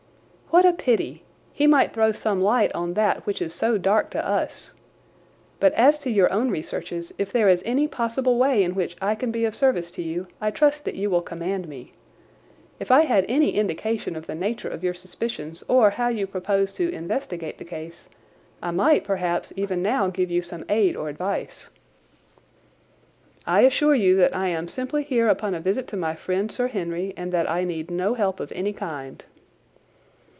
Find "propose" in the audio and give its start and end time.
16.27-16.73